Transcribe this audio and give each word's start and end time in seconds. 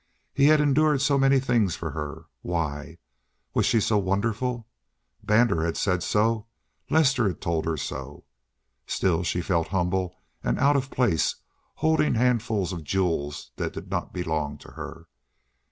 He 0.33 0.45
had 0.47 0.59
endured 0.59 0.99
so 0.99 1.19
many 1.19 1.39
things 1.39 1.75
for 1.75 1.91
her! 1.91 2.25
Why? 2.41 2.97
Was 3.53 3.67
she 3.67 3.79
so 3.79 3.99
wonderful? 3.99 4.67
Brander 5.23 5.63
had 5.63 5.77
said 5.77 6.01
so. 6.01 6.47
Lester 6.89 7.27
had 7.27 7.39
told 7.39 7.65
her 7.65 7.77
so. 7.77 8.23
Still 8.87 9.21
she 9.23 9.41
felt 9.41 9.67
humble, 9.67 10.15
out 10.43 10.75
of 10.75 10.89
place, 10.89 11.35
holding 11.75 12.15
handfuls 12.15 12.73
of 12.73 12.83
jewels 12.83 13.51
that 13.57 13.73
did 13.73 13.91
not 13.91 14.11
belong 14.11 14.57
to 14.57 14.71
her. 14.71 15.05